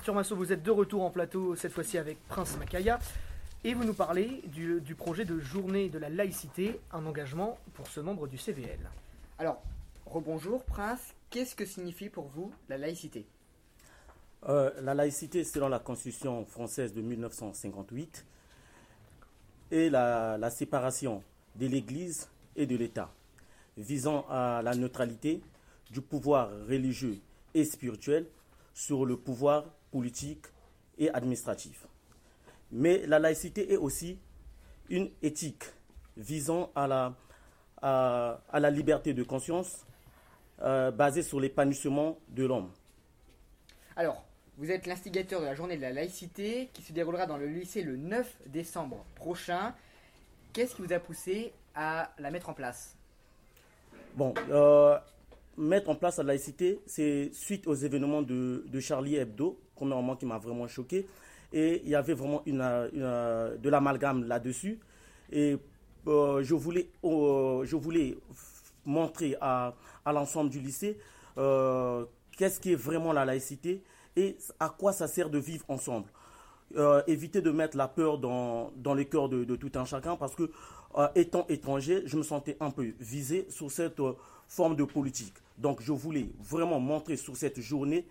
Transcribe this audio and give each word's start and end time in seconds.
Arthur 0.00 0.14
Massot, 0.14 0.34
vous 0.34 0.50
êtes 0.50 0.62
de 0.62 0.70
retour 0.70 1.02
en 1.02 1.10
plateau, 1.10 1.54
cette 1.56 1.72
fois-ci 1.72 1.98
avec 1.98 2.26
Prince 2.26 2.56
Makaya, 2.56 2.98
et 3.64 3.74
vous 3.74 3.84
nous 3.84 3.92
parlez 3.92 4.40
du, 4.46 4.80
du 4.80 4.94
projet 4.94 5.26
de 5.26 5.38
journée 5.38 5.90
de 5.90 5.98
la 5.98 6.08
laïcité, 6.08 6.80
un 6.90 7.04
engagement 7.04 7.58
pour 7.74 7.86
ce 7.86 8.00
membre 8.00 8.26
du 8.26 8.38
CVL. 8.38 8.78
Alors, 9.38 9.62
rebonjour 10.06 10.64
Prince, 10.64 11.00
qu'est-ce 11.28 11.54
que 11.54 11.66
signifie 11.66 12.08
pour 12.08 12.28
vous 12.28 12.50
la 12.70 12.78
laïcité? 12.78 13.26
Euh, 14.48 14.70
la 14.80 14.94
laïcité, 14.94 15.44
selon 15.44 15.68
la 15.68 15.80
Constitution 15.80 16.46
française 16.46 16.94
de 16.94 17.02
1958, 17.02 18.24
est 19.70 19.90
la, 19.90 20.38
la 20.38 20.48
séparation 20.48 21.22
de 21.56 21.66
l'Église 21.66 22.30
et 22.56 22.64
de 22.64 22.74
l'État, 22.74 23.12
visant 23.76 24.24
à 24.30 24.62
la 24.64 24.74
neutralité 24.74 25.42
du 25.90 26.00
pouvoir 26.00 26.48
religieux 26.66 27.18
et 27.52 27.66
spirituel 27.66 28.24
sur 28.72 29.04
le 29.04 29.18
pouvoir 29.18 29.66
politique 29.90 30.46
et 30.98 31.10
administratif. 31.10 31.86
Mais 32.72 33.06
la 33.06 33.18
laïcité 33.18 33.72
est 33.72 33.76
aussi 33.76 34.18
une 34.88 35.10
éthique 35.22 35.64
visant 36.16 36.70
à 36.74 36.86
la, 36.86 37.14
à, 37.82 38.40
à 38.50 38.60
la 38.60 38.70
liberté 38.70 39.14
de 39.14 39.22
conscience 39.22 39.86
euh, 40.62 40.90
basée 40.90 41.22
sur 41.22 41.40
l'épanouissement 41.40 42.18
de 42.28 42.44
l'homme. 42.44 42.70
Alors, 43.96 44.24
vous 44.58 44.70
êtes 44.70 44.86
l'instigateur 44.86 45.40
de 45.40 45.46
la 45.46 45.54
journée 45.54 45.76
de 45.76 45.82
la 45.82 45.92
laïcité 45.92 46.68
qui 46.74 46.82
se 46.82 46.92
déroulera 46.92 47.26
dans 47.26 47.38
le 47.38 47.46
lycée 47.46 47.82
le 47.82 47.96
9 47.96 48.42
décembre 48.46 49.04
prochain. 49.14 49.74
Qu'est-ce 50.52 50.74
qui 50.74 50.82
vous 50.82 50.92
a 50.92 50.98
poussé 50.98 51.52
à 51.74 52.12
la 52.18 52.30
mettre 52.30 52.50
en 52.50 52.54
place? 52.54 52.94
Bon, 54.16 54.34
euh, 54.50 54.98
mettre 55.56 55.88
en 55.88 55.94
place 55.94 56.18
la 56.18 56.24
laïcité, 56.24 56.80
c'est 56.86 57.30
suite 57.32 57.66
aux 57.66 57.74
événements 57.74 58.22
de, 58.22 58.64
de 58.66 58.80
Charlie 58.80 59.16
Hebdo, 59.16 59.58
premièrement 59.80 60.14
qui 60.14 60.26
m'a 60.26 60.36
vraiment 60.38 60.68
choqué. 60.68 61.06
Et 61.52 61.80
il 61.84 61.88
y 61.90 61.94
avait 61.94 62.12
vraiment 62.14 62.42
une, 62.44 62.60
une- 62.92 63.58
de 63.64 63.68
l'amalgame 63.70 64.24
là-dessus. 64.24 64.78
Et 65.32 65.56
euh, 66.06 66.42
je, 66.42 66.54
voulais, 66.54 66.90
euh, 67.02 67.64
je 67.64 67.76
voulais 67.76 68.16
montrer 68.84 69.36
à, 69.40 69.74
à 70.04 70.12
l'ensemble 70.12 70.50
du 70.50 70.60
lycée 70.60 70.98
euh, 71.38 72.04
qu'est-ce 72.36 72.60
qui 72.60 72.72
est 72.72 72.76
vraiment 72.88 73.12
la 73.12 73.24
laïcité 73.24 73.82
et 74.16 74.36
à 74.58 74.68
quoi 74.68 74.92
ça 74.92 75.06
sert 75.08 75.30
de 75.30 75.38
vivre 75.38 75.64
ensemble. 75.68 76.08
Euh, 76.76 77.02
éviter 77.06 77.40
de 77.40 77.50
mettre 77.50 77.76
la 77.76 77.88
peur 77.88 78.18
dans, 78.18 78.70
dans 78.76 78.94
les 78.94 79.06
cœurs 79.06 79.28
de, 79.28 79.44
de 79.44 79.56
tout 79.56 79.72
un 79.74 79.84
chacun 79.84 80.16
parce 80.16 80.34
que 80.34 80.50
euh, 80.98 81.08
étant 81.14 81.46
étranger, 81.48 82.02
je 82.06 82.16
me 82.16 82.22
sentais 82.22 82.56
un 82.60 82.70
peu 82.70 82.92
visé 83.00 83.46
sur 83.48 83.70
cette 83.70 83.98
euh, 84.00 84.12
forme 84.46 84.76
de 84.76 84.84
politique. 84.84 85.34
Donc 85.58 85.80
je 85.82 85.92
voulais 85.92 86.28
vraiment 86.40 86.78
montrer 86.80 87.16
sur 87.16 87.36
cette 87.36 87.60
journée 87.60 88.06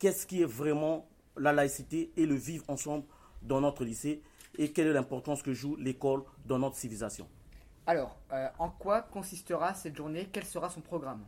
qu'est-ce 0.00 0.26
qui 0.26 0.42
est 0.42 0.46
vraiment 0.46 1.06
la 1.36 1.52
laïcité 1.52 2.10
et 2.16 2.26
le 2.26 2.34
vivre 2.34 2.64
ensemble 2.68 3.04
dans 3.42 3.60
notre 3.60 3.84
lycée 3.84 4.20
et 4.58 4.72
quelle 4.72 4.88
est 4.88 4.92
l'importance 4.92 5.40
que 5.44 5.54
joue 5.54 5.76
l'école 5.76 6.22
dans 6.44 6.58
notre 6.58 6.74
civilisation. 6.76 7.28
Alors, 7.86 8.18
euh, 8.32 8.48
en 8.58 8.68
quoi 8.70 9.02
consistera 9.02 9.72
cette 9.74 9.96
journée? 9.96 10.28
Quel 10.32 10.44
sera 10.44 10.68
son 10.68 10.80
programme? 10.80 11.20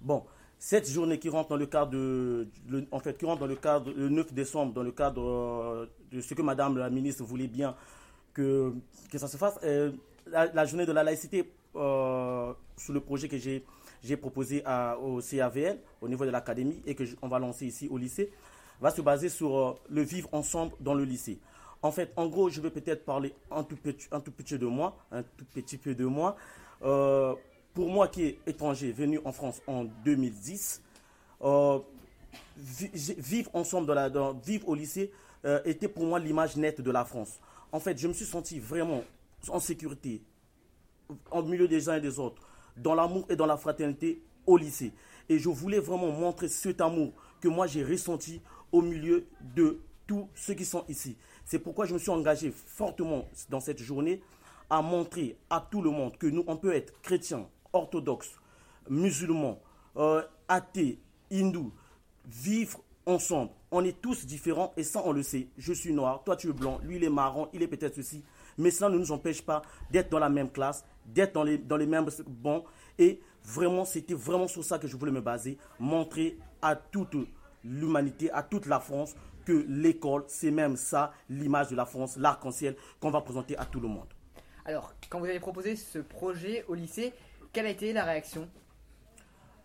Bon, 0.00 0.24
cette 0.58 0.88
journée 0.88 1.18
qui 1.18 1.28
rentre 1.28 1.48
dans 1.50 1.56
le 1.56 1.66
cadre 1.66 1.90
de, 1.90 2.48
le- 2.68 2.86
en 2.92 3.00
fait, 3.00 3.18
qui 3.18 3.26
rentre 3.26 3.40
dans 3.40 3.46
le 3.46 3.56
cadre 3.56 3.92
le 3.92 4.08
9 4.08 4.32
décembre, 4.32 4.72
dans 4.72 4.82
le 4.84 4.92
cadre 4.92 5.22
euh, 5.22 5.86
de 6.12 6.20
ce 6.20 6.34
que 6.34 6.42
Madame 6.42 6.78
la 6.78 6.90
ministre 6.90 7.24
voulait 7.24 7.48
bien 7.48 7.74
que, 8.32 8.72
que 9.10 9.18
ça 9.18 9.28
se 9.28 9.36
fasse, 9.36 9.58
euh, 9.64 9.92
la, 10.26 10.46
la 10.46 10.64
journée 10.64 10.86
de 10.86 10.92
la 10.92 11.02
laïcité 11.02 11.52
sous 12.76 12.92
le 12.92 13.00
projet 13.00 13.28
que 13.28 13.36
j'ai 13.38 14.16
proposé 14.16 14.62
au 15.02 15.20
CAVL 15.20 15.78
au 16.00 16.08
niveau 16.08 16.24
de 16.24 16.30
l'académie 16.30 16.82
et 16.86 16.94
que 16.94 17.04
on 17.22 17.28
va 17.28 17.38
lancer 17.38 17.66
ici 17.66 17.88
au 17.90 17.98
lycée 17.98 18.30
va 18.80 18.90
se 18.90 19.00
baser 19.00 19.28
sur 19.28 19.56
euh, 19.56 19.74
le 19.88 20.02
vivre 20.02 20.28
ensemble 20.32 20.74
dans 20.80 20.94
le 20.94 21.04
lycée. 21.04 21.38
En 21.82 21.90
fait, 21.90 22.12
en 22.16 22.26
gros, 22.26 22.48
je 22.48 22.60
vais 22.60 22.70
peut-être 22.70 23.04
parler 23.04 23.34
un 23.50 23.62
tout 23.62 23.76
petit, 23.76 24.06
un 24.10 24.20
tout 24.20 24.32
petit 24.32 24.58
de 24.58 24.66
moi, 24.66 24.96
un 25.12 25.22
tout 25.22 25.44
petit 25.52 25.76
peu 25.76 25.94
de 25.94 26.06
moi. 26.06 26.36
Euh, 26.82 27.34
pour 27.74 27.88
moi 27.88 28.08
qui 28.08 28.24
est 28.24 28.38
étranger, 28.46 28.92
venu 28.92 29.20
en 29.24 29.32
France 29.32 29.60
en 29.66 29.84
2010, 29.84 30.82
euh, 31.42 31.78
vivre 32.56 33.50
ensemble, 33.54 33.86
dans 33.86 33.94
la, 33.94 34.10
vivre 34.44 34.68
au 34.68 34.74
lycée, 34.74 35.12
était 35.66 35.88
pour 35.88 36.04
moi 36.04 36.18
l'image 36.18 36.56
nette 36.56 36.80
de 36.80 36.90
la 36.90 37.04
France. 37.04 37.38
En 37.70 37.78
fait, 37.78 37.98
je 37.98 38.08
me 38.08 38.14
suis 38.14 38.24
senti 38.24 38.58
vraiment 38.58 39.02
en 39.48 39.60
sécurité, 39.60 40.22
au 41.30 41.42
milieu 41.42 41.68
des 41.68 41.90
uns 41.90 41.96
et 41.96 42.00
des 42.00 42.18
autres, 42.18 42.40
dans 42.76 42.94
l'amour 42.94 43.26
et 43.28 43.36
dans 43.36 43.46
la 43.46 43.56
fraternité 43.56 44.22
au 44.46 44.56
lycée. 44.56 44.92
Et 45.28 45.38
je 45.38 45.48
voulais 45.48 45.78
vraiment 45.78 46.10
montrer 46.10 46.48
cet 46.48 46.80
amour 46.80 47.12
que 47.40 47.48
moi 47.48 47.66
j'ai 47.66 47.82
ressenti 47.82 48.40
au 48.72 48.82
milieu 48.82 49.26
de 49.54 49.80
tous 50.06 50.28
ceux 50.34 50.54
qui 50.54 50.64
sont 50.64 50.84
ici. 50.88 51.16
C'est 51.44 51.58
pourquoi 51.58 51.86
je 51.86 51.94
me 51.94 51.98
suis 51.98 52.10
engagé 52.10 52.50
fortement 52.50 53.28
dans 53.48 53.60
cette 53.60 53.80
journée 53.80 54.20
à 54.70 54.82
montrer 54.82 55.36
à 55.50 55.60
tout 55.60 55.82
le 55.82 55.90
monde 55.90 56.16
que 56.16 56.26
nous, 56.26 56.44
on 56.46 56.56
peut 56.56 56.74
être 56.74 57.00
chrétiens, 57.02 57.46
orthodoxes, 57.72 58.34
musulmans, 58.88 59.60
euh, 59.96 60.22
athées, 60.48 60.98
hindous, 61.30 61.72
vivre 62.26 62.82
ensemble. 63.06 63.50
On 63.70 63.84
est 63.84 64.00
tous 64.00 64.26
différents 64.26 64.72
et 64.76 64.82
ça 64.82 65.02
on 65.04 65.12
le 65.12 65.22
sait. 65.22 65.48
Je 65.58 65.72
suis 65.72 65.92
noir, 65.92 66.22
toi 66.24 66.36
tu 66.36 66.48
es 66.48 66.52
blanc, 66.52 66.80
lui 66.82 66.96
il 66.96 67.04
est 67.04 67.10
marron, 67.10 67.48
il 67.52 67.62
est 67.62 67.68
peut-être 67.68 67.96
ceci. 67.96 68.22
Mais 68.58 68.70
cela 68.70 68.88
ne 68.90 68.98
nous 68.98 69.12
empêche 69.12 69.42
pas 69.42 69.62
d'être 69.90 70.10
dans 70.10 70.18
la 70.18 70.28
même 70.28 70.50
classe, 70.50 70.84
d'être 71.06 71.32
dans 71.32 71.42
les, 71.76 71.86
mêmes 71.86 72.06
bancs. 72.26 72.64
Et 72.98 73.20
vraiment, 73.42 73.84
c'était 73.84 74.14
vraiment 74.14 74.46
sur 74.46 74.64
ça 74.64 74.78
que 74.78 74.86
je 74.86 74.96
voulais 74.96 75.12
me 75.12 75.20
baser. 75.20 75.58
Montrer 75.80 76.38
à 76.62 76.76
toute 76.76 77.16
l'humanité, 77.64 78.30
à 78.30 78.42
toute 78.42 78.66
la 78.66 78.78
France, 78.78 79.14
que 79.44 79.64
l'école, 79.68 80.24
c'est 80.28 80.50
même 80.50 80.76
ça, 80.76 81.12
l'image 81.28 81.68
de 81.68 81.76
la 81.76 81.84
France, 81.84 82.16
l'arc-en-ciel 82.16 82.76
qu'on 83.00 83.10
va 83.10 83.20
présenter 83.20 83.56
à 83.58 83.64
tout 83.64 83.80
le 83.80 83.88
monde. 83.88 84.06
Alors, 84.64 84.94
quand 85.10 85.18
vous 85.18 85.26
avez 85.26 85.40
proposé 85.40 85.76
ce 85.76 85.98
projet 85.98 86.64
au 86.68 86.74
lycée, 86.74 87.12
quelle 87.52 87.66
a 87.66 87.70
été 87.70 87.92
la 87.92 88.04
réaction? 88.04 88.48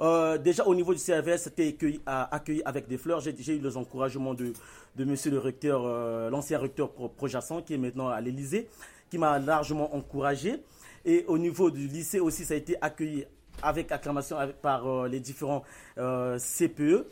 Euh, 0.00 0.38
déjà 0.38 0.64
au 0.66 0.74
niveau 0.74 0.94
du 0.94 1.00
CRVS, 1.00 1.36
c'était 1.38 1.68
accueilli, 1.68 2.00
à- 2.06 2.34
accueilli 2.34 2.62
avec 2.64 2.88
des 2.88 2.96
fleurs. 2.96 3.20
J'ai 3.20 3.32
eu 3.56 3.60
les 3.60 3.76
encouragements 3.76 4.32
de, 4.34 4.52
de 4.96 5.04
monsieur 5.04 5.30
le 5.30 5.38
recteur, 5.38 5.82
euh, 5.84 6.30
l'ancien 6.30 6.58
recteur 6.58 6.90
Pro- 6.90 7.08
Projasson, 7.08 7.60
qui 7.62 7.74
est 7.74 7.78
maintenant 7.78 8.08
à 8.08 8.20
l'Elysée, 8.20 8.68
qui 9.10 9.18
m'a 9.18 9.38
largement 9.38 9.94
encouragé. 9.94 10.62
Et 11.04 11.24
au 11.28 11.36
niveau 11.38 11.70
du 11.70 11.86
lycée 11.86 12.18
aussi, 12.20 12.44
ça 12.44 12.54
a 12.54 12.56
été 12.56 12.76
accueilli 12.80 13.26
avec 13.62 13.92
acclamation 13.92 14.36
par 14.62 14.86
euh, 14.86 15.08
les 15.08 15.20
différents 15.20 15.64
euh, 15.98 16.38
CPE. 16.38 17.06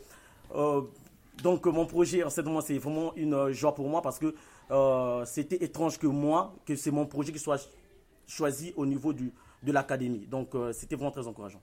Euh, 0.55 0.81
donc 1.43 1.67
euh, 1.67 1.71
mon 1.71 1.85
projet, 1.85 2.23
en 2.23 2.29
ce 2.31 2.41
moment, 2.41 2.61
c'est 2.61 2.77
vraiment 2.79 3.13
une 3.15 3.33
euh, 3.35 3.53
joie 3.53 3.75
pour 3.75 3.87
moi 3.87 4.01
parce 4.01 4.17
que 4.17 4.33
euh, 4.71 5.23
c'était 5.25 5.63
étrange 5.63 5.99
que 5.99 6.07
moi, 6.07 6.55
que 6.65 6.75
c'est 6.75 6.91
mon 6.91 7.05
projet 7.05 7.31
qui 7.31 7.39
soit 7.39 7.69
choisi 8.27 8.73
au 8.75 8.85
niveau 8.87 9.13
de 9.13 9.31
l'académie. 9.71 10.25
Donc 10.25 10.55
euh, 10.55 10.73
c'était 10.73 10.95
vraiment 10.95 11.11
très 11.11 11.27
encourageant. 11.27 11.61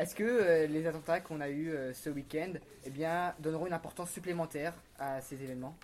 Est-ce 0.00 0.14
que 0.14 0.24
euh, 0.24 0.66
les 0.66 0.86
attentats 0.86 1.20
qu'on 1.20 1.42
a 1.42 1.50
eus 1.50 1.72
euh, 1.72 1.92
ce 1.92 2.08
week-end 2.08 2.54
eh 2.86 2.88
bien, 2.88 3.34
donneront 3.38 3.66
une 3.66 3.74
importance 3.74 4.10
supplémentaire 4.10 4.72
à 4.98 5.20
ces 5.20 5.34
événements? 5.42 5.76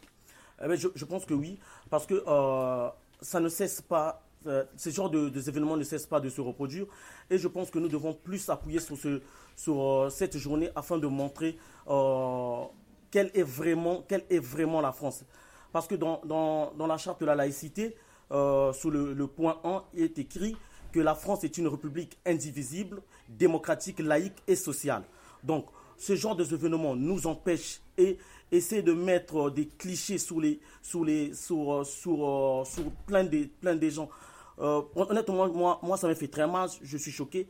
Eh 0.65 0.66
ben, 0.66 0.75
je, 0.75 1.04
pense 1.04 1.27
que 1.27 1.34
oui, 1.34 1.59
parce 1.91 2.06
que 2.06 2.25
euh, 2.26 2.88
ça 3.21 3.41
ne 3.41 3.50
cesse 3.50 3.82
pas, 3.82 4.22
euh, 4.47 4.65
ce 4.78 4.88
genre 4.88 5.10
de, 5.10 5.28
ne 5.28 5.84
cessent 5.84 6.06
pas 6.06 6.19
de 6.19 6.31
se 6.31 6.41
reproduire. 6.41 6.87
Et 7.28 7.37
je 7.37 7.47
pense 7.47 7.71
que 7.71 7.78
nous 7.78 7.88
devons 7.88 8.15
plus 8.15 8.38
s'appuyer 8.38 8.81
sur, 8.81 8.97
ce, 8.97 9.21
sur 9.55 10.10
cette 10.10 10.38
journée 10.38 10.71
afin 10.75 10.97
de 10.97 11.06
montrer 11.06 11.59
quelle, 13.10 13.31
est 13.34 13.43
vraiment, 13.43 14.03
quelle 14.09 14.25
est 14.31 14.38
vraiment 14.38 14.81
la 14.81 14.93
France. 14.93 15.25
Parce 15.72 15.87
que 15.87 15.94
dans, 15.94 16.22
dans, 16.25 16.72
dans 16.72 16.87
la 16.87 16.97
charte 16.97 17.21
de 17.21 17.26
la 17.26 17.34
laïcité, 17.34 17.94
sous 18.31 18.91
le, 18.91 19.12
le 19.12 19.26
point 19.26 19.60
1, 19.62 19.84
il 19.93 20.05
est 20.05 20.19
écrit 20.19 20.56
la 21.00 21.14
France 21.14 21.44
est 21.44 21.58
une 21.58 21.68
république 21.68 22.18
indivisible, 22.26 23.02
démocratique, 23.28 24.00
laïque 24.00 24.42
et 24.46 24.56
sociale. 24.56 25.02
Donc, 25.42 25.66
ce 25.96 26.14
genre 26.14 26.36
d'événements 26.36 26.96
nous 26.96 27.26
empêche 27.26 27.80
et 27.96 28.18
essaie 28.52 28.82
de 28.82 28.92
mettre 28.92 29.50
des 29.50 29.66
clichés 29.66 30.18
sur 30.18 30.40
les 30.40 30.60
sur 30.82 31.04
les 31.04 31.34
sur 31.34 31.72
euh, 31.72 31.84
sur, 31.84 32.28
euh, 32.28 32.64
sur 32.64 32.90
plein 33.06 33.25
de 33.25 33.48
plein 33.60 33.75
de 33.75 33.88
gens. 33.88 34.08
Euh, 34.58 34.82
honnêtement, 34.94 35.48
moi, 35.48 35.78
moi, 35.82 35.96
ça 35.96 36.08
me 36.08 36.14
fait 36.14 36.28
très 36.28 36.46
mal. 36.46 36.69
Je 36.82 36.96
suis 36.96 37.10
choqué. 37.12 37.49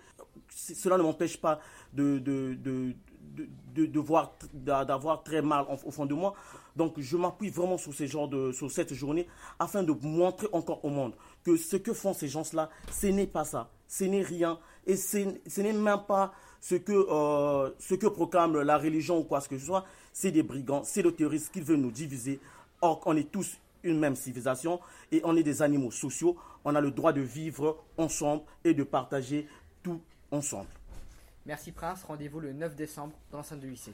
Cela 0.48 0.96
ne 0.96 1.02
m'empêche 1.02 1.36
pas 1.36 1.60
de 1.92 2.18
de, 2.18 2.54
de, 2.54 2.94
de, 3.36 3.48
de- 3.74 3.86
de 3.86 4.00
voir 4.00 4.32
d'a- 4.52 4.84
d'avoir 4.84 5.22
très 5.22 5.42
mal 5.42 5.64
au 5.84 5.90
fond 5.90 6.06
de 6.06 6.14
moi. 6.14 6.34
Donc, 6.74 6.94
je 6.98 7.16
m'appuie 7.16 7.50
vraiment 7.50 7.78
sur 7.78 7.94
ces 7.94 8.06
genres 8.06 8.28
de 8.28 8.52
sur 8.52 8.70
cette 8.70 8.92
journée 8.94 9.26
afin 9.58 9.82
de 9.82 9.92
montrer 10.02 10.48
encore 10.52 10.84
au 10.84 10.88
monde 10.90 11.12
que 11.44 11.56
ce 11.56 11.76
que 11.76 11.92
font 11.92 12.12
ces 12.14 12.28
gens-là, 12.28 12.68
ce 12.90 13.06
n'est 13.08 13.26
pas 13.26 13.44
ça, 13.44 13.70
ce 13.86 14.04
n'est 14.04 14.22
rien 14.22 14.58
et 14.86 14.96
ce 14.96 15.60
n'est 15.60 15.72
même 15.72 16.00
pas 16.08 16.32
ce 16.60 16.74
que, 16.74 16.92
euh, 16.92 17.70
ce 17.78 17.94
que 17.94 18.06
proclame 18.06 18.60
la 18.62 18.78
religion 18.78 19.18
ou 19.18 19.24
quoi 19.24 19.40
que 19.40 19.58
ce 19.58 19.64
soit, 19.66 19.84
c'est 20.12 20.32
des 20.32 20.42
brigands, 20.42 20.82
c'est 20.84 21.02
des 21.02 21.12
terroristes 21.14 21.52
qui 21.52 21.60
veulent 21.60 21.80
nous 21.80 21.90
diviser. 21.92 22.40
Or, 22.80 23.00
on 23.06 23.16
est 23.16 23.30
tous 23.30 23.58
une 23.84 23.98
même 23.98 24.16
civilisation 24.16 24.80
et 25.12 25.20
on 25.24 25.36
est 25.36 25.42
des 25.44 25.62
animaux 25.62 25.90
sociaux. 25.92 26.36
On 26.64 26.74
a 26.74 26.80
le 26.80 26.90
droit 26.90 27.12
de 27.12 27.20
vivre 27.20 27.76
ensemble 27.96 28.42
et 28.64 28.74
de 28.74 28.82
partager 28.82 29.46
tout 29.84 30.00
ensemble. 30.32 30.68
Merci 31.46 31.70
Prince, 31.70 32.02
rendez-vous 32.02 32.40
le 32.40 32.52
9 32.52 32.74
décembre 32.74 33.16
dans 33.30 33.38
l'enceinte 33.38 33.60
du 33.60 33.70
lycée. 33.70 33.84